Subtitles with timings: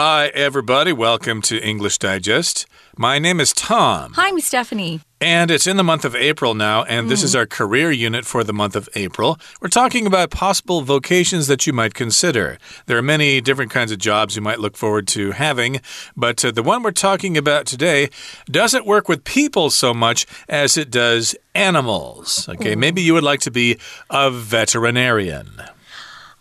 [0.00, 0.92] Hi, everybody.
[0.92, 2.66] Welcome to English Digest.
[2.96, 4.12] My name is Tom.
[4.12, 5.00] Hi, I'm Stephanie.
[5.20, 8.44] And it's in the month of April now, and this is our career unit for
[8.44, 9.40] the month of April.
[9.60, 12.58] We're talking about possible vocations that you might consider.
[12.86, 15.80] There are many different kinds of jobs you might look forward to having,
[16.16, 18.08] but uh, the one we're talking about today
[18.48, 22.48] doesn't work with people so much as it does animals.
[22.48, 23.78] Okay, maybe you would like to be
[24.10, 25.60] a veterinarian.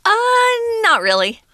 [0.08, 1.42] Uh, not really.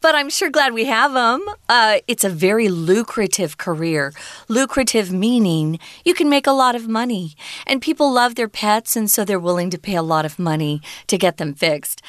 [0.00, 1.44] but I'm sure glad we have them.
[1.68, 4.14] Uh, it's a very lucrative career.
[4.48, 7.34] Lucrative meaning you can make a lot of money.
[7.66, 10.80] And people love their pets, and so they're willing to pay a lot of money
[11.08, 12.00] to get them fixed.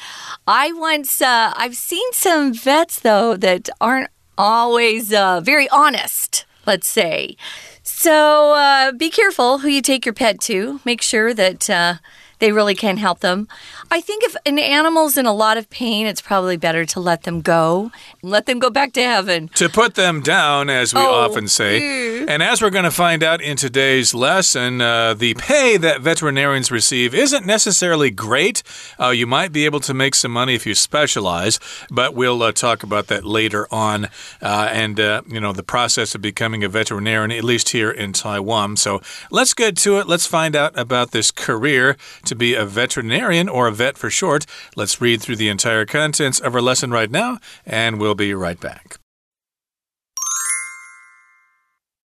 [0.46, 6.88] I once, uh, I've seen some vets, though, that aren't always uh, very honest, let's
[6.88, 7.36] say.
[7.82, 10.80] So uh, be careful who you take your pet to.
[10.86, 11.96] Make sure that uh,
[12.42, 13.46] they really can't help them.
[13.88, 17.22] I think if an animal's in a lot of pain, it's probably better to let
[17.22, 17.92] them go.
[18.20, 19.46] Let them go back to heaven.
[19.54, 22.24] To put them down, as we Oh, often say.
[22.26, 26.72] And as we're going to find out in today's lesson, uh, the pay that veterinarians
[26.72, 28.64] receive isn't necessarily great.
[28.98, 31.60] Uh, you might be able to make some money if you specialize,
[31.92, 34.06] but we'll uh, talk about that later on.
[34.40, 38.12] Uh, and, uh, you know, the process of becoming a veterinarian, at least here in
[38.12, 38.76] Taiwan.
[38.76, 40.08] So let's get to it.
[40.08, 44.46] Let's find out about this career to be a veterinarian or a vet for short.
[44.76, 48.60] Let's read through the entire contents of our lesson right now, and we'll be right
[48.60, 48.98] back.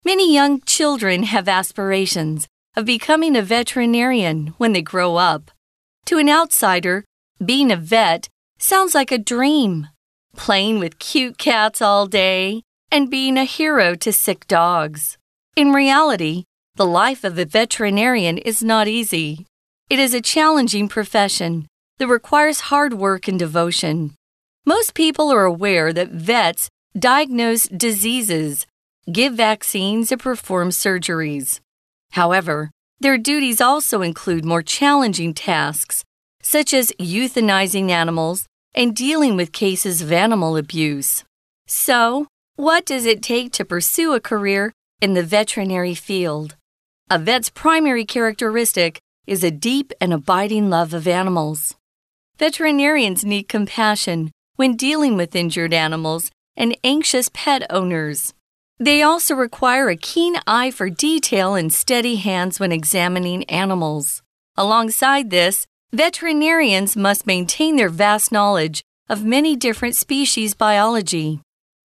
[0.05, 5.51] Many young children have aspirations of becoming a veterinarian when they grow up.
[6.07, 7.05] To an outsider,
[7.45, 9.89] being a vet sounds like a dream.
[10.37, 15.19] Playing with cute cats all day and being a hero to sick dogs.
[15.57, 16.45] In reality,
[16.77, 19.47] the life of a veterinarian is not easy.
[19.91, 21.67] It is a challenging profession
[21.99, 24.15] that requires hard work and devotion.
[24.65, 28.67] Most people are aware that vets diagnose diseases
[29.11, 31.61] give vaccines, and perform surgeries.
[32.13, 36.05] However, their duties also include more challenging tasks,
[36.43, 41.25] such as euthanizing animals and dealing with cases of animal abuse.
[41.67, 46.57] So, what does it take to pursue a career in the veterinary field?
[47.09, 49.01] A vet's primary characteristic
[49.31, 51.77] is a deep and abiding love of animals.
[52.37, 58.35] Veterinarians need compassion when dealing with injured animals and anxious pet owners.
[58.81, 64.21] They also require a keen eye for detail and steady hands when examining animals.
[64.57, 71.41] Alongside this, veterinarians must maintain their vast knowledge of many different species biology.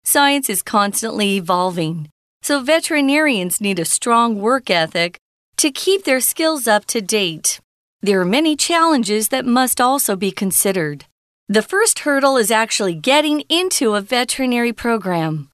[0.04, 2.08] Science is constantly evolving,
[2.44, 5.18] so veterinarians need a strong work ethic
[5.62, 7.60] to keep their skills up to date.
[8.02, 11.06] There are many challenges that must also be considered.
[11.48, 15.52] The first hurdle is actually getting into a veterinary program.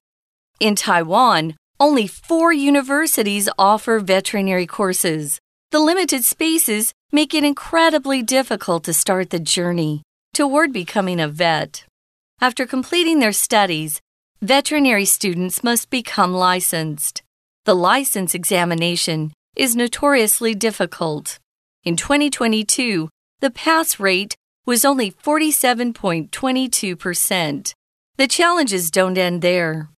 [0.60, 5.40] In Taiwan, only four universities offer veterinary courses.
[5.72, 10.00] The limited spaces make it incredibly difficult to start the journey
[10.32, 11.84] toward becoming a vet.
[12.40, 14.00] After completing their studies,
[14.40, 17.20] veterinary students must become licensed.
[17.66, 21.38] The license examination is notoriously difficult.
[21.84, 23.10] In 2022,
[23.40, 27.74] the pass rate was only 47.22%.
[28.16, 29.90] The challenges don't end there.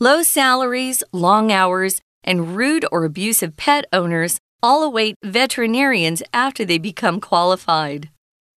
[0.00, 6.78] Low salaries, long hours, and rude or abusive pet owners all await veterinarians after they
[6.78, 8.08] become qualified.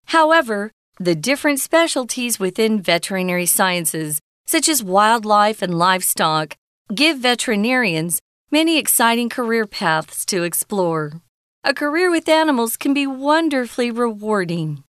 [0.06, 6.56] However, the different specialties within veterinary sciences, such as wildlife and livestock,
[6.94, 8.20] give veterinarians
[8.50, 11.20] many exciting career paths to explore.
[11.64, 14.84] A career with animals can be wonderfully rewarding.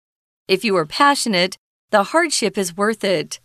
[0.48, 1.58] If you are passionate,
[1.90, 3.40] the hardship is worth it.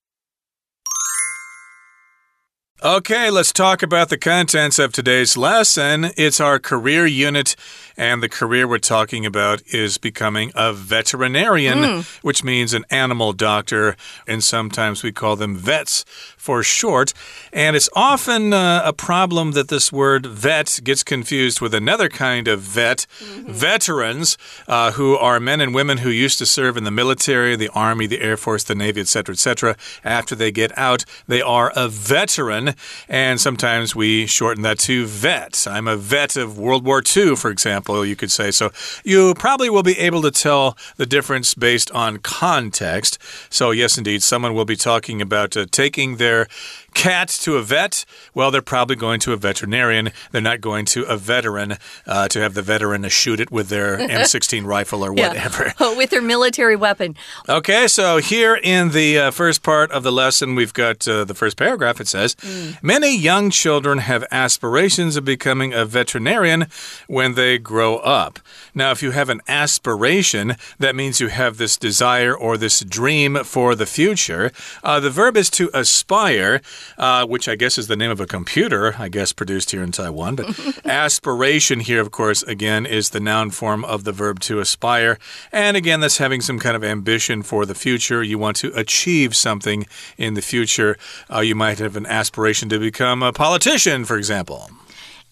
[2.85, 6.11] Okay, let's talk about the contents of today's lesson.
[6.17, 7.55] It's our career unit,
[7.97, 13.97] and the career we're talking about is becoming a veterinarian, which means an animal doctor,
[14.27, 16.05] and sometimes we call them vets
[16.37, 17.15] for short.
[17.53, 22.49] And it's often uh, a problem that this word vet gets confused with another kind
[22.49, 24.37] of vet, veterans,
[24.67, 28.09] uh, who are men and women who used to serve in the military, the army,
[28.09, 29.77] the air force, the navy, etc., etc.
[30.03, 32.72] After they get out, they are a veteran.
[33.09, 35.67] And sometimes we shorten that to vet.
[35.69, 38.51] I'm a vet of World War II, for example, you could say.
[38.51, 38.71] So
[39.05, 43.19] you probably will be able to tell the difference based on context.
[43.51, 46.49] So, yes, indeed, someone will be talking about uh, taking their
[46.95, 48.05] cat to a vet,
[48.35, 50.11] well, they're probably going to a veterinarian.
[50.31, 53.99] They're not going to a veteran uh, to have the veteran shoot it with their
[53.99, 55.73] M16 rifle or whatever.
[55.79, 55.97] Yeah.
[55.97, 57.17] with their military weapon.
[57.49, 61.35] Okay, so here in the uh, first part of the lesson, we've got uh, the
[61.35, 62.01] first paragraph.
[62.01, 62.83] It says mm.
[62.83, 66.67] Many young children have aspirations of becoming a veterinarian
[67.07, 68.39] when they grow up.
[68.75, 73.45] Now, if you have an aspiration, that means you have this desire or this dream
[73.45, 74.53] for the future.
[74.83, 76.61] Uh, the verb is to aspire
[76.99, 79.93] uh, which I guess is the name of a computer, I guess produced here in
[79.93, 80.37] Taiwan.
[80.37, 85.19] But aspiration here, of course, again, is the noun form of the verb to aspire.
[85.51, 88.23] And again, that's having some kind of ambition for the future.
[88.23, 89.87] You want to achieve something
[90.17, 90.97] in the future.
[91.33, 94.71] Uh, you might have an aspiration to become a politician, for example.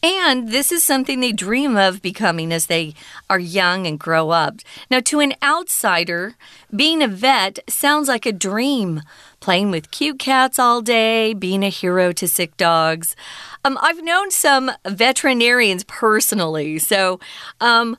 [0.02, 2.94] And this is something they dream of becoming as they
[3.28, 4.60] are young and grow up.
[4.90, 6.36] Now, to an outsider,
[6.74, 9.02] being a vet sounds like a dream.
[9.40, 13.16] Playing with cute cats all day, being a hero to sick dogs.
[13.64, 17.20] Um, I've known some veterinarians personally, so
[17.60, 17.96] um,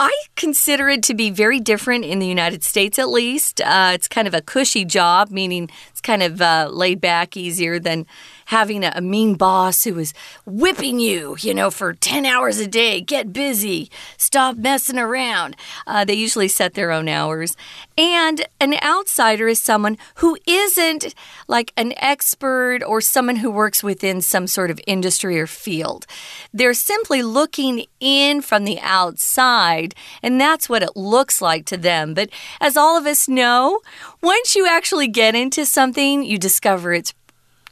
[0.00, 3.60] I consider it to be very different in the United States, at least.
[3.60, 7.80] Uh, it's kind of a cushy job, meaning it's kind of uh, laid back, easier
[7.80, 8.06] than
[8.48, 10.14] having a, a mean boss who is
[10.46, 13.00] whipping you, you know, for 10 hours a day.
[13.00, 13.90] Get busy.
[14.16, 15.54] Stop messing around.
[15.86, 17.56] Uh, they usually set their own hours.
[17.98, 21.14] And an outsider is someone who isn't
[21.46, 26.06] like an expert or someone who works within some sort of industry or field.
[26.52, 32.14] They're simply looking in from the outside, and that's what it looks like to them.
[32.14, 32.30] But
[32.62, 33.80] as all of us know,
[34.22, 37.12] once you actually get into something, you discover it's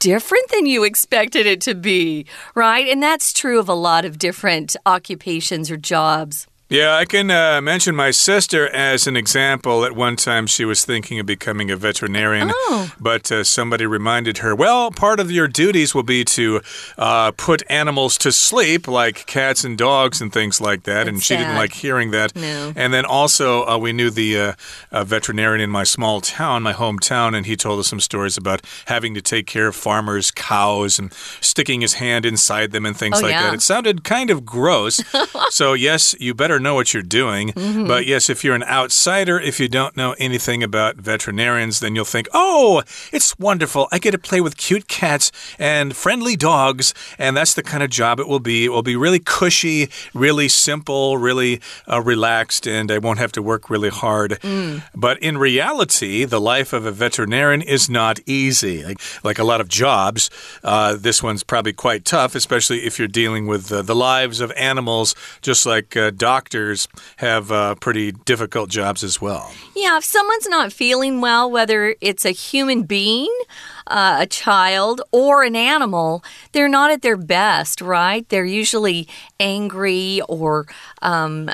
[0.06, 2.86] different than you expected it to be, right?
[2.86, 6.46] And that's true of a lot of different occupations or jobs.
[6.68, 9.84] Yeah, I can uh, mention my sister as an example.
[9.84, 12.92] At one time, she was thinking of becoming a veterinarian, oh.
[12.98, 16.60] but uh, somebody reminded her, well, part of your duties will be to
[16.98, 21.04] uh, put animals to sleep, like cats and dogs and things like that.
[21.04, 21.44] That's and she sad.
[21.44, 22.34] didn't like hearing that.
[22.34, 22.72] No.
[22.74, 24.56] And then also, uh, we knew the
[24.90, 28.62] uh, veterinarian in my small town, my hometown, and he told us some stories about
[28.86, 33.20] having to take care of farmers' cows and sticking his hand inside them and things
[33.20, 33.44] oh, like yeah.
[33.44, 33.54] that.
[33.54, 35.00] It sounded kind of gross.
[35.50, 37.52] so, yes, you better better know what you're doing.
[37.52, 37.86] Mm -hmm.
[37.86, 42.10] But yes, if you're an outsider, if you don't know anything about veterinarians, then you'll
[42.10, 42.82] think, oh,
[43.12, 43.88] it's wonderful.
[43.92, 46.94] I get to play with cute cats and friendly dogs.
[47.18, 48.64] And that's the kind of job it will be.
[48.64, 51.60] It will be really cushy, really simple, really
[51.92, 54.30] uh, relaxed, and I won't have to work really hard.
[54.42, 54.82] Mm.
[54.94, 58.84] But in reality, the life of a veterinarian is not easy.
[58.84, 60.30] Like, like a lot of jobs,
[60.62, 64.50] uh, this one's probably quite tough, especially if you're dealing with uh, the lives of
[64.56, 69.52] animals, just like uh, doctors doctors have uh, pretty difficult jobs as well.
[69.74, 73.34] Yeah, if someone's not feeling well, whether it's a human being,
[73.86, 76.22] uh, a child, or an animal,
[76.52, 78.28] they're not at their best, right?
[78.28, 80.66] They're usually angry or
[81.02, 81.50] um,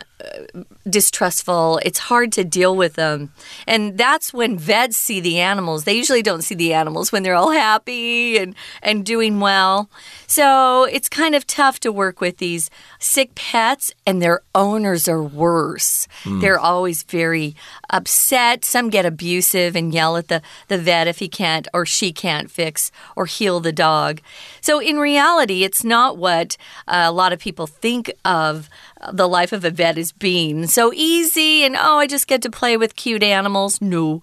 [0.88, 1.80] distrustful.
[1.84, 3.32] It's hard to deal with them.
[3.66, 5.84] And that's when vets see the animals.
[5.84, 9.90] They usually don't see the animals when they're all happy and, and doing well.
[10.26, 15.22] So it's kind of tough to work with these sick pets, and their owners are
[15.22, 16.08] worse.
[16.22, 16.40] Mm.
[16.40, 17.54] They're always very
[17.90, 18.64] upset.
[18.64, 22.50] Some get abusive and yell at the, the vet if he can't or she can't
[22.50, 24.20] fix or heal the dog.
[24.60, 28.68] So in reality, it's not what uh, a lot of people think of
[29.12, 32.50] the life of a vet is being so easy and oh, I just get to
[32.50, 33.80] play with cute animals.
[33.80, 34.22] No,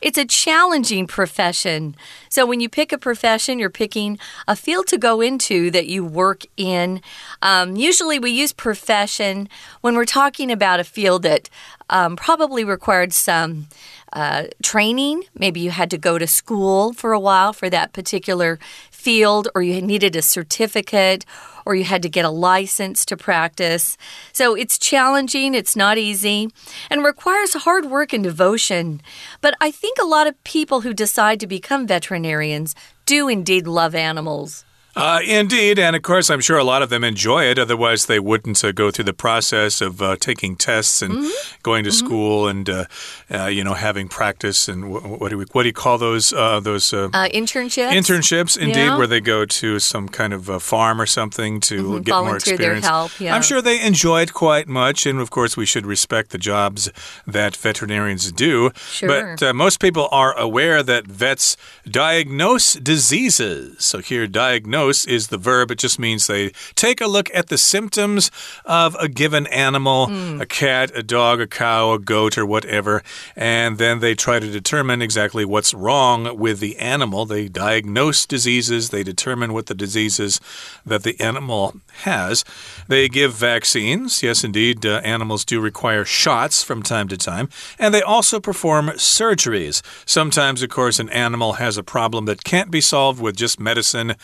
[0.00, 1.96] it's a challenging profession.
[2.28, 6.04] So when you pick a profession, you're picking a field to go into that you
[6.04, 7.00] work in.
[7.42, 9.48] Um, usually we use profession
[9.80, 11.50] when we're talking about a field that
[11.88, 13.66] um, probably required some.
[14.12, 15.22] Uh, training.
[15.38, 18.58] Maybe you had to go to school for a while for that particular
[19.00, 21.24] field, or you needed a certificate,
[21.64, 23.96] or you had to get a license to practice.
[24.32, 26.48] So it's challenging, it's not easy,
[26.90, 29.00] and requires hard work and devotion.
[29.40, 32.74] But I think a lot of people who decide to become veterinarians
[33.06, 34.64] do indeed love animals.
[35.00, 37.58] Uh, indeed, and of course, I'm sure a lot of them enjoy it.
[37.58, 41.62] Otherwise, they wouldn't uh, go through the process of uh, taking tests and mm -hmm.
[41.62, 42.06] going to mm -hmm.
[42.06, 42.84] school and uh,
[43.30, 44.84] uh, you know having practice and
[45.20, 46.96] what do we what do you call those uh, those
[47.32, 47.92] internships?
[47.94, 48.96] Internships, indeed, yeah.
[48.98, 52.04] where they go to some kind of farm or something to mm -hmm.
[52.04, 52.86] get more experience.
[52.86, 53.36] Help, yeah.
[53.36, 56.90] I'm sure they enjoy it quite much, and of course, we should respect the jobs
[57.32, 58.70] that veterinarians do.
[58.98, 59.08] Sure.
[59.10, 63.64] But most people are aware that vets diagnose diseases.
[63.78, 65.70] So here, diagnose diagnose is the verb.
[65.70, 68.30] It just means they take a look at the symptoms
[68.64, 70.40] of a given animal mm.
[70.40, 73.02] a cat, a dog, a cow, a goat, or whatever
[73.36, 77.26] and then they try to determine exactly what's wrong with the animal.
[77.26, 80.40] They diagnose diseases, they determine what the diseases
[80.84, 82.44] that the animal has.
[82.88, 84.22] They give vaccines.
[84.22, 87.48] Yes, indeed, uh, animals do require shots from time to time.
[87.78, 89.82] And they also perform surgeries.
[90.06, 94.14] Sometimes, of course, an animal has a problem that can't be solved with just medicine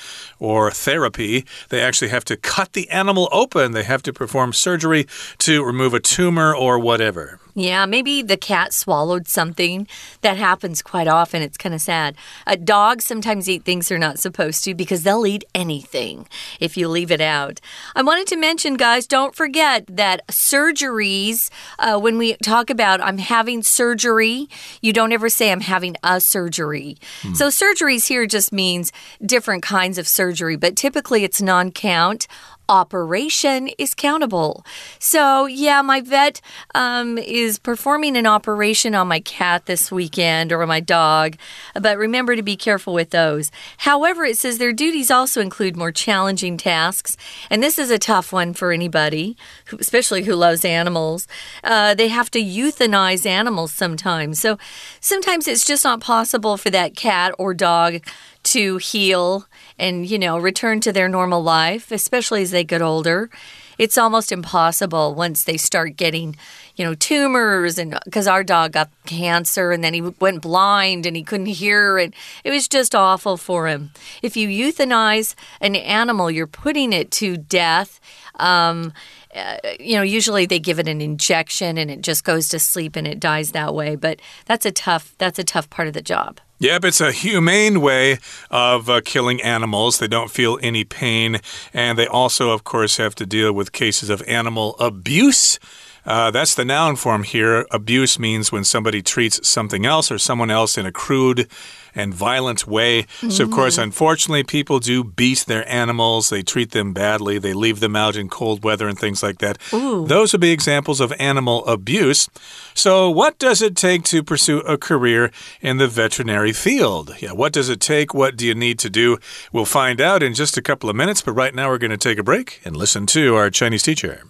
[0.47, 1.45] or therapy.
[1.71, 5.07] They actually have to cut the animal open, they have to perform surgery
[5.39, 7.41] to remove a tumor or whatever.
[7.57, 9.89] Yeah, maybe the cat swallowed something.
[10.21, 11.41] That happens quite often.
[11.41, 12.15] It's kind of sad.
[12.47, 16.29] Uh, dogs sometimes eat things they're not supposed to because they'll eat anything
[16.61, 17.63] if you leave it out.
[17.95, 21.49] I wanted to mention, guys, don't forget that surgeries,
[21.79, 24.51] uh, when we talk about I'm having surgery,
[24.83, 26.99] you don't ever say I'm having a surgery.
[27.23, 27.33] Hmm.
[27.33, 28.93] So, surgeries here just means
[29.25, 32.27] different kinds of surgery, but typically it's non count
[32.69, 34.65] operation is countable.
[34.99, 36.41] So, yeah, my vet
[36.75, 41.37] um, is performing an operation on my cat this weekend or my dog,
[41.81, 43.51] but remember to be careful with those.
[43.79, 47.17] However, it says their duties also include more challenging tasks,
[47.51, 49.37] and this is a tough one for anybody,
[49.79, 51.27] especially who loves animals.
[51.63, 54.41] Uh, they have to euthanize animals sometimes.
[54.41, 54.59] So,
[55.01, 58.01] sometimes it's just not possible for that cat or dog
[58.47, 59.47] to heal
[59.79, 63.31] and, you know, return to their normal life, especially as they get older.
[63.79, 66.37] It's almost impossible once they start getting,
[66.77, 71.17] you know, tumors and because our dog got cancer and then he went blind and
[71.17, 72.15] he couldn't hear and
[72.45, 73.91] it was just awful for him.
[74.23, 77.99] If you euthanize an animal, you're putting it to death.
[78.37, 78.93] Um,
[79.35, 82.97] uh, you know, usually they give it an injection and it just goes to sleep
[82.97, 83.97] and it dies that way.
[83.97, 86.41] But that's a tough that's a tough part of the job.
[86.59, 88.19] Yep, it's a humane way
[88.51, 89.99] of uh, killing animals.
[89.99, 91.39] They don't feel any pain.
[91.75, 95.59] And they also, of course, have to deal with cases of animal abuse.
[96.07, 97.67] Uh, that's the noun form here.
[97.71, 101.49] Abuse means when somebody treats something else or someone else in a crude
[101.97, 103.05] and violent way.
[103.21, 103.33] Mm.
[103.33, 103.85] So, of course, mm-hmm.
[103.85, 106.29] unfortunately, people do beat their animals.
[106.29, 107.39] They treat them badly.
[107.39, 109.59] They leave them out in cold weather and things like that.
[109.73, 110.07] Ooh.
[110.07, 112.29] Those would be examples of animal abuse.
[112.75, 117.17] So, what does it take to pursue a career in the veterinary field?
[117.19, 118.15] Yeah, what does it take?
[118.15, 119.19] What do you need to do?
[119.53, 121.23] We'll find out in just a couple of minutes.
[121.23, 124.23] But right now, we're going to take a break and listen to our Chinese teacher.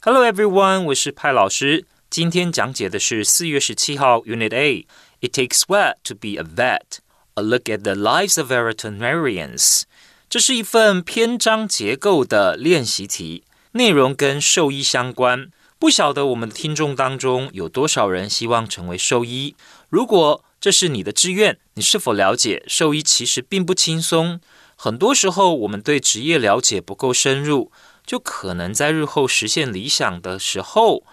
[0.00, 1.84] Hello everyone，我是派老师。
[2.08, 4.86] 今天讲解的是四月十七号 Unit 8。
[5.20, 7.00] It takes sweat to be a vet.
[7.34, 9.82] A look at the lives of veterinarians。
[10.30, 15.50] 这是一份篇章结构的练习题，内容跟兽医相关。
[15.80, 19.56] 不晓得我们的听众当中有多少人希望成为兽医？
[19.88, 24.40] 如果这是你的志愿，你是否了解兽医其实并不轻松？
[24.76, 27.72] 很多时候我们对职业了解不够深入。
[28.08, 31.04] 就可能在日后实现理想的时候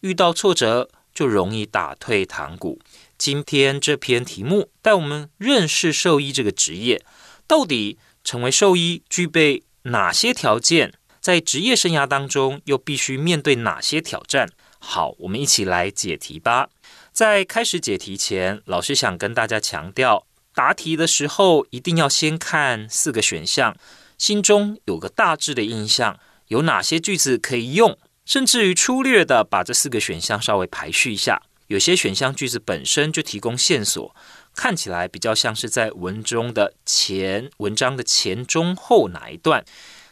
[0.00, 2.80] 遇到挫折，就容易打退堂鼓。
[3.16, 7.00] 今天这篇题目带我们认识兽医这个职业，
[7.46, 10.92] 到底成为兽医具备哪些条件？
[11.20, 14.50] 在职业生涯当中又必须面对哪些挑战？
[14.80, 16.70] 好，我们一起来解题吧。
[17.12, 23.76] 在开始解题前，老师想跟大家强调，答题的时候一定要先看四个选项，
[24.18, 26.18] 心中有个大致的印象。
[26.52, 27.98] 有哪些句子可以用？
[28.26, 31.40] 甚至于粗略的把这四个选项稍微排序一下。
[31.68, 34.14] 有些选项句子本身就提供线索，
[34.54, 39.64] 看起来比较像是在文中的前文章的前中后哪一段。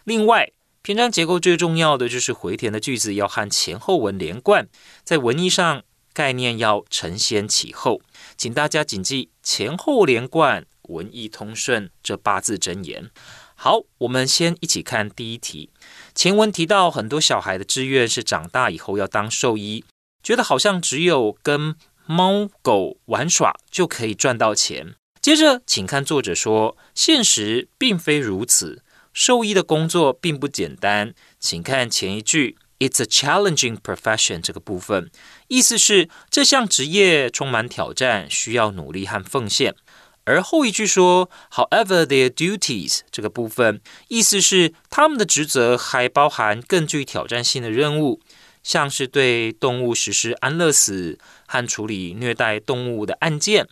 [0.05, 4.67] 另外，篇章结构最重要的就是回填的句子要和前后文连贯，
[5.05, 5.83] 在文意上
[6.15, 8.01] 概念要承先启后。
[8.39, 13.11] 请大家谨记前后连贯、文意通顺这八字真言。
[13.55, 15.69] 好，我们先一起看第一题。
[16.15, 19.85] 前文提到，很多小孩的志愿是长大以后要当兽医，
[20.23, 21.75] 觉得好像只有跟
[22.07, 24.95] 猫狗玩耍就可以赚到钱。
[25.21, 31.15] 接着，请看作者说，现实并非如此，兽医的工作并不简单。
[31.39, 35.11] 请看前一句，It's a challenging profession 这个部分，
[35.49, 39.75] 意思是这项职业充满挑战，需要努力和奉献。
[40.25, 48.21] 而后一句说，However, their duties 这个部分意思是他们的职责还包含更具挑战性的任务，
[48.63, 53.67] 像是对动物实施安乐死和处理虐待动物的案件。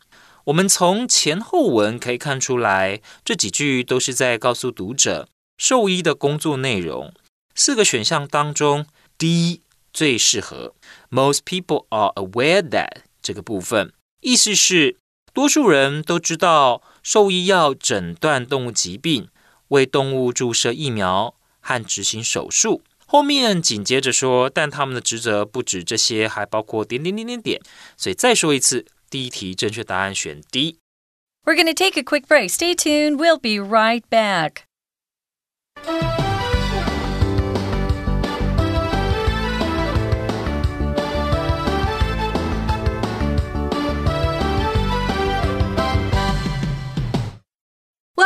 [0.44, 5.28] 我们从前后文可以看出来，这几句都是在告诉读者
[5.58, 7.12] 兽医的工作内容。
[7.54, 8.86] 四个选项当中
[9.18, 9.60] ，D
[9.92, 10.74] 最适合。
[11.10, 14.96] Most people are aware that 这个部分意思是，
[15.37, 19.29] 多数人都知道兽医要诊断动物疾病、
[19.69, 22.81] 为动物注射疫苗和执行手术。
[23.05, 27.61] 后面紧接着说，但他们的职责不止这些，还包括点点点点点。
[27.95, 28.85] 所以再说一次。
[29.09, 32.49] 第一题正确答案选 D。We're going to take a quick break.
[32.49, 33.17] Stay tuned.
[33.17, 34.63] We'll be right back.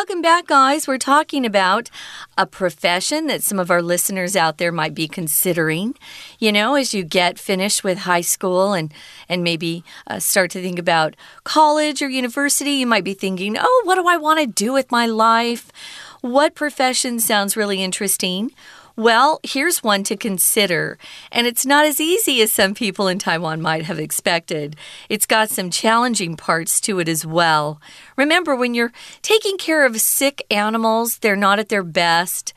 [0.03, 0.89] Welcome back, guys.
[0.89, 1.89] We're talking about
[2.37, 5.95] a profession that some of our listeners out there might be considering.
[6.41, 8.93] You know, as you get finished with high school and
[9.29, 13.83] and maybe uh, start to think about college or university, you might be thinking, "Oh,
[13.85, 15.71] what do I want to do with my life?
[16.21, 18.51] What profession sounds really interesting?"
[18.97, 20.99] Well, here's one to consider,
[21.31, 24.77] and it's not as easy as some people in Taiwan might have expected.
[25.09, 27.81] It's got some challenging parts to it as well.
[28.17, 32.53] Remember, when you're taking care of sick animals, they're not at their best.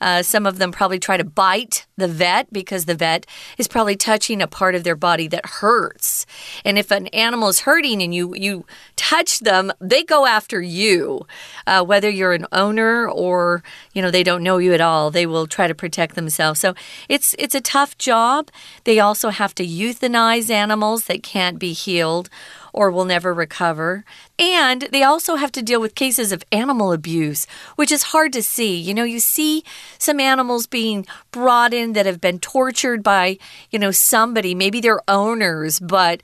[0.00, 3.26] Uh, some of them probably try to bite the vet because the vet
[3.58, 6.26] is probably touching a part of their body that hurts.
[6.64, 8.64] And if an animal is hurting and you you
[8.96, 11.26] touch them, they go after you.
[11.66, 15.26] Uh, whether you're an owner or you know they don't know you at all, they
[15.26, 16.60] will try to protect themselves.
[16.60, 16.74] So
[17.08, 18.50] it's it's a tough job.
[18.84, 22.30] They also have to euthanize animals that can't be healed
[22.72, 24.04] or will never recover.
[24.38, 27.46] And they also have to deal with cases of animal abuse,
[27.76, 28.76] which is hard to see.
[28.76, 29.64] You know, you see
[29.98, 33.38] some animals being brought in that have been tortured by,
[33.70, 36.22] you know, somebody, maybe their owners, but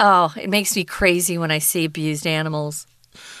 [0.00, 2.86] oh, it makes me crazy when I see abused animals.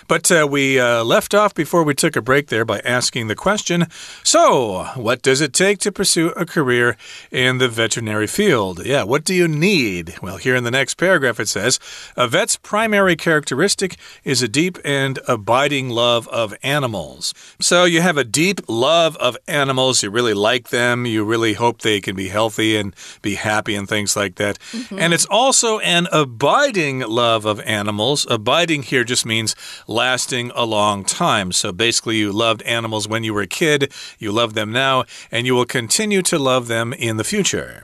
[0.08, 3.34] But uh, we uh, left off before we took a break there by asking the
[3.34, 3.86] question
[4.22, 6.96] So, what does it take to pursue a career
[7.30, 8.84] in the veterinary field?
[8.84, 10.14] Yeah, what do you need?
[10.22, 11.80] Well, here in the next paragraph it says
[12.16, 17.34] A vet's primary characteristic is a deep and abiding love of animals.
[17.60, 20.02] So, you have a deep love of animals.
[20.02, 21.06] You really like them.
[21.06, 24.58] You really hope they can be healthy and be happy and things like that.
[24.72, 25.00] Mm -hmm.
[25.00, 28.26] And it's also an abiding love of animals.
[28.30, 29.54] Abiding here just means
[29.96, 31.48] lasting a long time.
[31.52, 35.46] So basically, you loved animals when you were a kid, you love them now, and
[35.46, 37.82] you will continue to love them in the future.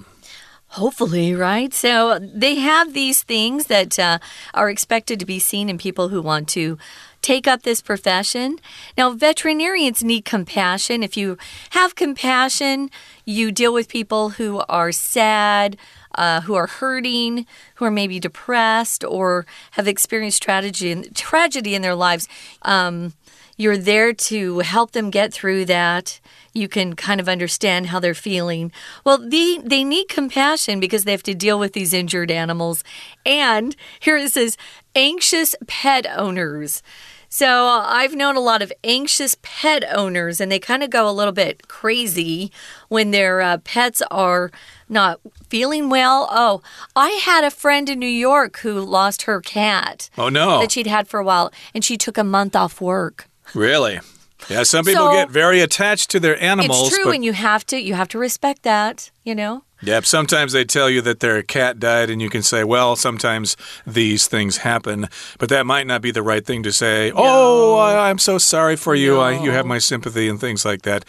[0.82, 1.74] Hopefully, right?
[1.74, 4.18] So they have these things that uh,
[4.54, 6.78] are expected to be seen in people who want to
[7.20, 8.58] take up this profession.
[8.96, 11.02] Now, veterinarians need compassion.
[11.02, 11.36] If you
[11.70, 12.90] have compassion,
[13.24, 15.76] you deal with people who are sad,
[16.14, 17.46] uh, who are hurting,
[17.76, 22.28] who are maybe depressed, or have experienced tragedy tragedy in their lives.
[22.62, 23.14] Um,
[23.56, 26.20] you're there to help them get through that.
[26.52, 28.72] You can kind of understand how they're feeling.
[29.04, 32.82] Well, they, they need compassion because they have to deal with these injured animals.
[33.24, 34.56] And here it says
[34.94, 36.82] anxious pet owners.
[37.28, 41.12] So I've known a lot of anxious pet owners, and they kind of go a
[41.12, 42.52] little bit crazy
[42.88, 44.50] when their uh, pets are
[44.92, 46.28] not feeling well.
[46.30, 46.62] Oh,
[46.94, 50.10] I had a friend in New York who lost her cat.
[50.16, 50.60] Oh, no.
[50.60, 53.28] That she'd had for a while, and she took a month off work.
[53.54, 54.00] Really?
[54.48, 56.88] Yeah, some people so, get very attached to their animals.
[56.88, 59.64] It's true, and you have to you have to respect that, you know.
[59.82, 63.56] Yep, sometimes they tell you that their cat died, and you can say, well, sometimes
[63.84, 67.10] these things happen, but that might not be the right thing to say.
[67.10, 67.16] No.
[67.18, 69.14] Oh, I, am so sorry for you.
[69.14, 69.20] No.
[69.20, 71.04] I, you have my sympathy, and things like that.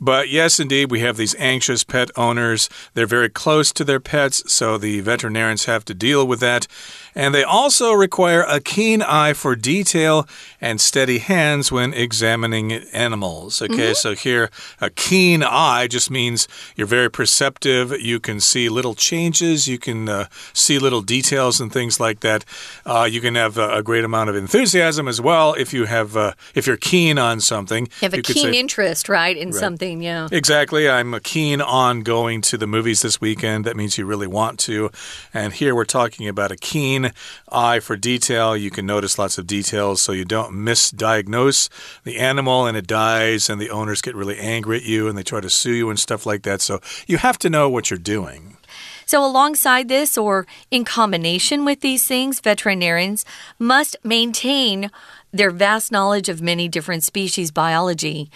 [0.00, 2.68] But yes, indeed, we have these anxious pet owners.
[2.94, 6.66] They're very close to their pets, so the veterinarians have to deal with that.
[7.14, 10.28] And they also require a keen eye for detail
[10.60, 13.62] and steady hands when examining animals.
[13.62, 13.94] Okay, mm -hmm.
[13.94, 17.98] so here, a keen eye just means you're very perceptive.
[17.98, 22.44] You can see little changes, you can uh, see little details and things like that.
[22.84, 26.16] Uh, you can have a, a, great amount of enthusiasm as well if you have
[26.16, 27.86] uh, if you're keen on something.
[27.86, 29.58] You have a you keen say, interest, right, in right.
[29.58, 30.28] something, yeah.
[30.32, 30.88] Exactly.
[30.88, 33.64] I'm keen on going to the movies this weekend.
[33.64, 34.90] That means you really want to.
[35.32, 37.12] And here we're talking about a keen
[37.50, 38.56] eye for detail.
[38.56, 41.68] You can notice lots of details so you don't misdiagnose
[42.04, 45.22] the animal and it dies and the owners get really angry at you and they
[45.22, 46.60] try to sue you and stuff like that.
[46.60, 48.56] So you have to know what you're doing.
[49.04, 53.24] So, alongside this, or in combination with these things, veterinarians
[53.58, 54.90] must maintain
[55.32, 58.30] their vast knowledge of many different species biology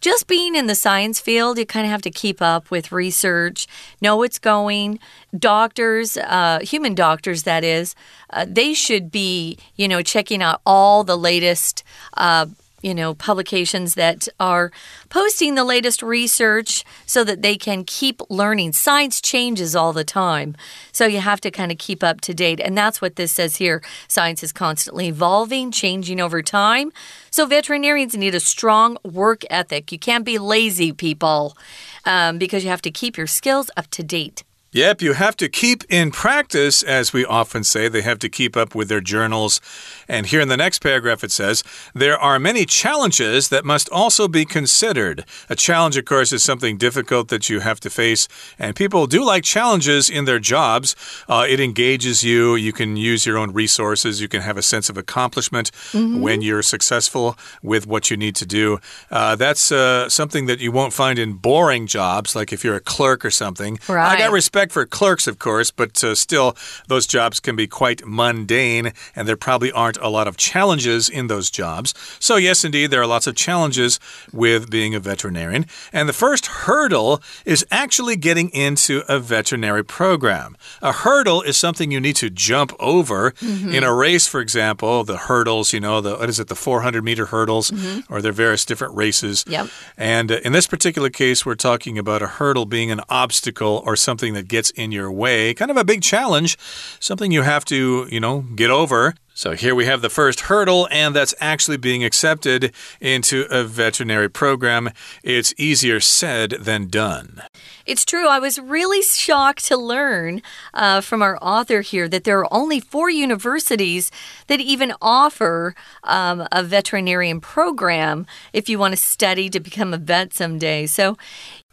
[0.00, 3.66] just being in the science field, you kind of have to keep up with research,
[4.00, 4.98] know what's going.
[5.36, 7.94] Doctors, uh, human doctors, that is,
[8.30, 11.82] uh, they should be, you know, checking out all the latest.
[12.16, 12.46] Uh,
[12.82, 14.70] you know, publications that are
[15.08, 18.72] posting the latest research so that they can keep learning.
[18.72, 20.56] Science changes all the time.
[20.92, 22.60] So you have to kind of keep up to date.
[22.60, 23.82] And that's what this says here.
[24.08, 26.92] Science is constantly evolving, changing over time.
[27.30, 29.90] So veterinarians need a strong work ethic.
[29.90, 31.56] You can't be lazy, people,
[32.04, 34.44] um, because you have to keep your skills up to date.
[34.76, 37.88] Yep, you have to keep in practice, as we often say.
[37.88, 39.58] They have to keep up with their journals.
[40.06, 44.28] And here in the next paragraph, it says, There are many challenges that must also
[44.28, 45.24] be considered.
[45.48, 48.28] A challenge, of course, is something difficult that you have to face.
[48.58, 50.94] And people do like challenges in their jobs.
[51.26, 52.54] Uh, it engages you.
[52.54, 54.20] You can use your own resources.
[54.20, 56.20] You can have a sense of accomplishment mm -hmm.
[56.20, 58.78] when you're successful with what you need to do.
[59.10, 62.94] Uh, that's uh, something that you won't find in boring jobs, like if you're a
[62.96, 63.78] clerk or something.
[63.88, 64.12] Right.
[64.12, 66.56] I got respect respect for clerks, of course, but uh, still,
[66.88, 71.28] those jobs can be quite mundane, and there probably aren't a lot of challenges in
[71.28, 71.94] those jobs.
[72.18, 74.00] So, yes, indeed, there are lots of challenges
[74.32, 75.66] with being a veterinarian.
[75.92, 80.56] And the first hurdle is actually getting into a veterinary program.
[80.82, 83.32] A hurdle is something you need to jump over.
[83.40, 83.74] Mm -hmm.
[83.74, 87.02] In a race, for example, the hurdles, you know, the what is it, the 400
[87.04, 88.02] meter hurdles, mm -hmm.
[88.08, 89.44] or there are various different races.
[89.46, 89.66] Yep.
[89.96, 93.96] And uh, in this particular case, we're talking about a hurdle being an obstacle or
[93.96, 95.52] something that gets in your way.
[95.52, 96.56] Kind of a big challenge,
[96.98, 99.14] something you have to, you know, get over.
[99.34, 104.30] So here we have the first hurdle, and that's actually being accepted into a veterinary
[104.30, 104.88] program.
[105.22, 107.42] It's easier said than done.
[107.84, 108.28] It's true.
[108.28, 110.40] I was really shocked to learn
[110.72, 114.10] uh, from our author here that there are only four universities
[114.46, 119.98] that even offer um, a veterinarian program if you want to study to become a
[119.98, 120.86] vet someday.
[120.86, 121.18] So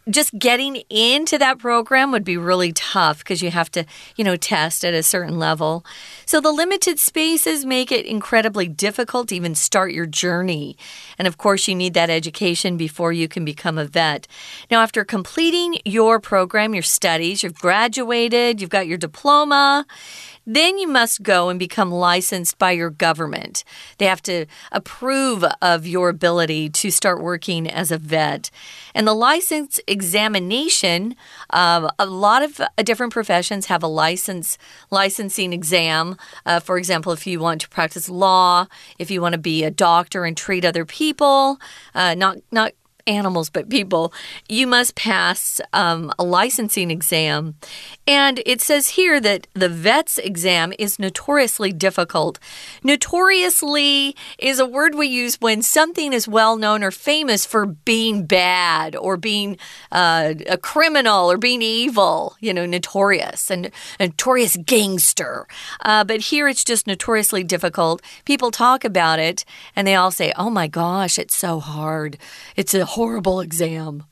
[0.09, 3.85] just getting into that program would be really tough because you have to,
[4.15, 5.85] you know, test at a certain level.
[6.25, 10.77] So the limited spaces make it incredibly difficult to even start your journey.
[11.17, 14.27] And of course, you need that education before you can become a vet.
[14.69, 19.85] Now, after completing your program, your studies, you've graduated, you've got your diploma.
[20.45, 23.63] Then you must go and become licensed by your government.
[23.97, 28.51] They have to approve of your ability to start working as a vet.
[28.93, 31.15] And the license examination,
[31.49, 34.57] uh, a lot of uh, different professions have a license
[34.91, 36.17] licensing exam.
[36.45, 38.67] Uh, for example, if you want to practice law,
[38.99, 41.59] if you want to be a doctor and treat other people,
[41.95, 42.73] uh, not not
[43.07, 44.13] animals but people,
[44.47, 47.55] you must pass um, a licensing exam.
[48.07, 52.39] And it says here that the vet's exam is notoriously difficult.
[52.83, 58.25] Notoriously is a word we use when something is well known or famous for being
[58.25, 59.57] bad or being
[59.91, 65.47] uh, a criminal or being evil, you know, notorious and notorious gangster.
[65.81, 68.01] Uh, but here it's just notoriously difficult.
[68.25, 72.17] People talk about it and they all say, oh my gosh, it's so hard.
[72.55, 74.03] It's a horrible exam.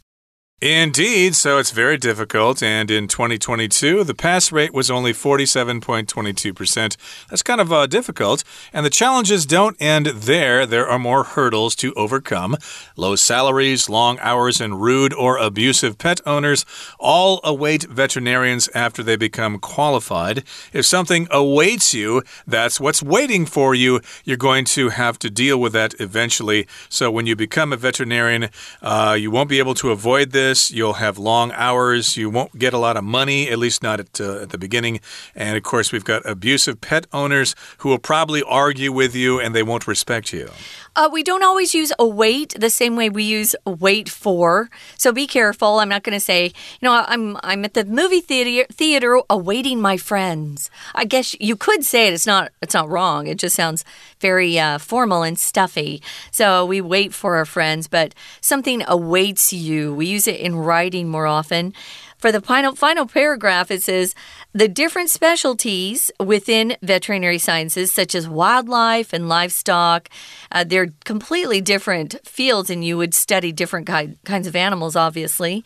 [0.62, 2.62] Indeed, so it's very difficult.
[2.62, 6.98] And in 2022, the pass rate was only 47.22%.
[7.32, 8.44] That's kind of uh, difficult.
[8.72, 10.68] And the challenges don't end there.
[10.68, 12.58] There are more hurdles to overcome.
[12.96, 16.64] Low salaries, long hours, and rude or abusive pet owners
[17.00, 20.44] all await veterinarians after they become qualified.
[20.74, 24.00] If something awaits you, that's what's waiting for you.
[24.26, 26.68] You're going to have to deal with that eventually.
[26.88, 28.52] So when you become a veterinarian,
[28.84, 32.18] uh, you won't be able to avoid this You'll have long hours.
[32.18, 35.00] You won't get a lot of money, at least not at, uh, at the beginning.
[35.36, 39.56] And of course, we've got abusive pet owners who will probably argue with you and
[39.56, 40.50] they won't respect you.
[40.94, 44.70] Uh, we don't always use await the same way we use wait for.
[44.98, 45.80] So be careful.
[45.80, 49.80] I'm not going to say, you know, I'm I'm at the movie theater theater awaiting
[49.80, 50.70] my friends.
[50.94, 52.14] I guess you could say it.
[52.14, 53.28] It's not it's not wrong.
[53.28, 53.86] It just sounds
[54.20, 56.02] very uh, formal and stuffy.
[56.30, 59.94] So we wait for our friends, but something awaits you.
[59.96, 61.74] We use it in writing more often.
[62.22, 64.14] For the final, final paragraph, it says
[64.54, 70.10] the different specialties within veterinary sciences, such as wildlife and livestock,
[70.52, 75.64] uh, they're completely different fields, and you would study different kinds of animals, obviously.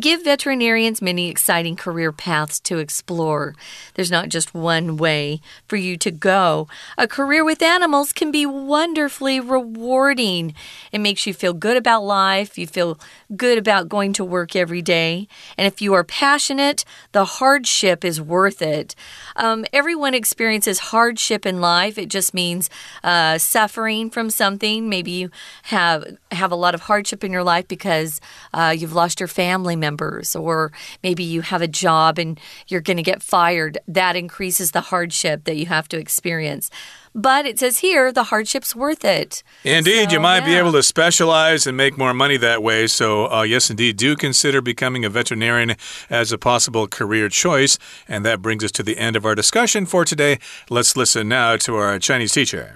[0.00, 3.54] Give veterinarians many exciting career paths to explore.
[3.94, 6.68] There's not just one way for you to go.
[6.96, 10.54] A career with animals can be wonderfully rewarding.
[10.90, 12.98] It makes you feel good about life, you feel
[13.36, 15.28] good about going to work every day.
[15.58, 18.94] And if you are passionate, the hardship is worth it.
[19.36, 21.98] Um, everyone experiences hardship in life.
[21.98, 22.70] It just means
[23.04, 24.88] uh, suffering from something.
[24.88, 25.30] Maybe you
[25.64, 28.20] have have a lot of hardship in your life because
[28.54, 32.96] uh, you've lost your family members, or maybe you have a job and you're going
[32.96, 33.78] to get fired.
[33.86, 36.70] That increases the hardship that you have to experience.
[37.13, 39.41] But it says here the hardship's worth it.
[39.63, 40.59] Indeed, So, you might be yeah.
[40.59, 42.85] able to specialize and make more money that way.
[42.85, 45.75] So, uh, yes, indeed, do consider becoming a veterinarian
[46.11, 47.79] as a possible career choice.
[48.07, 50.37] And that brings us to the end of our discussion for today.
[50.69, 52.75] Let's listen now to our Chinese teacher.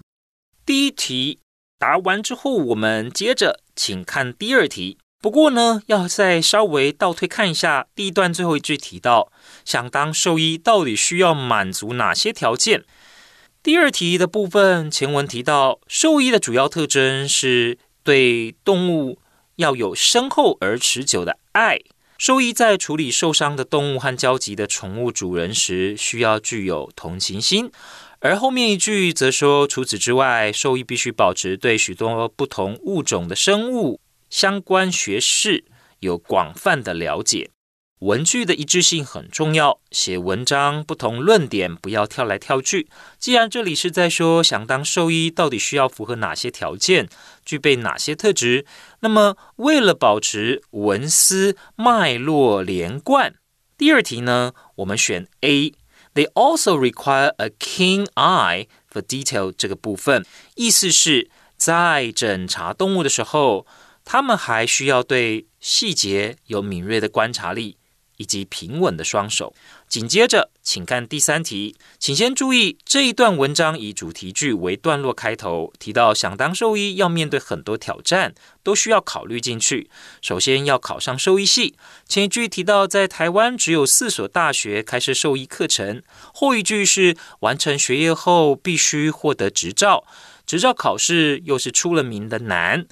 [0.65, 1.37] 第一题
[1.77, 4.97] 答完之后，我们接着请看第二题。
[5.21, 9.31] 不过呢，要再稍微倒退看一下第一段最后一句提到，
[9.63, 12.85] 想当兽医到底需要满足哪些条件？
[13.66, 19.18] 第二题的部分前文提到，兽医的主要特征是对动物
[19.56, 21.80] 要有深厚而持久的爱。
[22.16, 27.68] 兽医在处理受伤的动物和焦急的宠物主人时，需要具有同情心。
[28.20, 34.00] 而后面一句则说，除此之外，兽医必须保持对许多不同物种的生物
[34.30, 35.64] 相关学识
[35.98, 37.50] 有广泛的了解。
[38.00, 42.88] 文句的一致性很重要，写文章不同论点不要跳来跳去。
[43.18, 47.08] 既然这里是在说想当兽医到底需要符合哪些条件，
[47.42, 48.66] 具备哪些特质，
[49.00, 53.34] 那么为了保持文思脉络连贯，
[53.78, 55.72] 第二题呢，我们选 A。
[56.14, 63.66] They also require a keen eye for detail 这个部分，意思是，在诊查动物的时候，
[64.04, 67.76] 他们还需要对细节有敏锐的观察力，
[68.16, 69.54] 以及平稳的双手。
[69.88, 79.88] 紧接着，请看第三题，请先注意这一段文章以主题句为段落开头，提到想当兽医要面对很多挑战，都需要考虑进去。
[80.20, 81.76] 首先要考上兽医系，
[82.08, 86.02] 前一句提到在台湾只有四所大学开设兽医课程，
[86.34, 90.04] 后一句是完成学业后必须获得执照，
[90.44, 92.86] 执照考试又是出了名的难。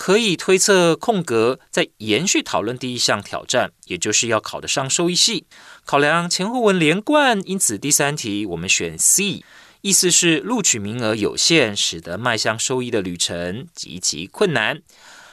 [0.00, 5.44] 可以推测，空格在延续讨论第一项挑战，也就是要考得上兽医系。
[5.84, 9.44] 考量前后文连贯，因此第三题我们选 C，
[9.82, 14.80] 意思是录取名额有限，使得迈向兽医的旅程极其困难。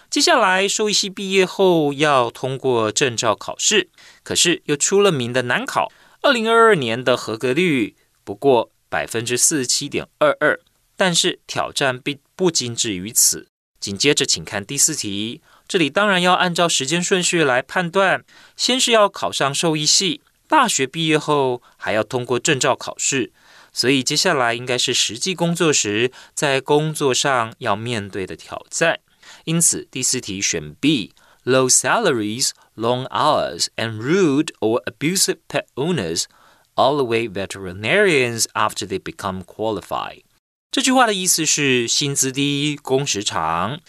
[0.10, 3.88] 接下来，兽医系毕业后要通过证照考试，
[4.22, 5.90] 可是又出了名的难考。
[6.22, 10.60] 二零二二年的合格率不过百分之四十七点二二，
[10.98, 13.48] 但是挑战并不仅止于此。
[13.80, 15.42] 紧接着，请看第四题。
[15.68, 18.24] 这里当然要按照时间顺序来判断，
[18.56, 23.32] 先是要考上兽医系，大学毕业后还要通过证照考试，
[23.74, 29.00] 所以接下来应该是实际工作时在工作上要面对的挑战。
[29.46, 31.14] 因此，第四题选 B。
[31.46, 36.26] Low salaries, long hours, and rude or abusive pet owners
[36.76, 40.24] all await veterinarians after they become qualified.
[40.70, 43.80] 这句话的意思是薪资低、工时长，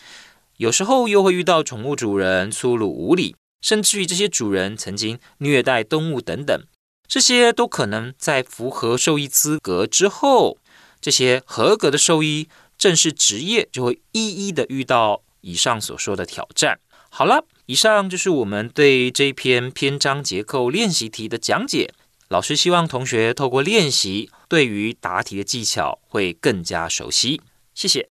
[0.56, 6.64] 有时候又会遇到宠物主人粗鲁无礼，甚至于这些主人曾经虐待动物等等，
[7.06, 10.58] 这些都可能在符合兽医资格之后，
[11.00, 16.78] 这些合格的兽医正式职业就会一一的遇到以上所说的挑战。
[17.10, 21.92] 好了，以上就是我们对这篇篇章结构练习题的讲解。
[22.29, 27.41] 老师希望同学透过练习，对于答题的技巧会更加熟悉。
[27.73, 28.09] 谢谢。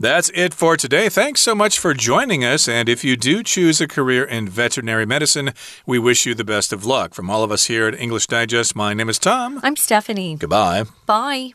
[0.00, 1.08] That's it for today.
[1.08, 2.68] Thanks so much for joining us.
[2.68, 5.52] And if you do choose a career in veterinary medicine,
[5.86, 7.14] we wish you the best of luck.
[7.14, 9.58] From all of us here at English Digest, my name is Tom.
[9.64, 10.36] I'm Stephanie.
[10.36, 10.84] Goodbye.
[11.06, 11.54] Bye.